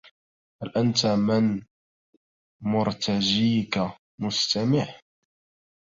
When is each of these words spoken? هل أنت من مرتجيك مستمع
هل 0.63 0.69
أنت 0.77 1.05
من 1.05 1.61
مرتجيك 2.63 3.89
مستمع 4.21 4.99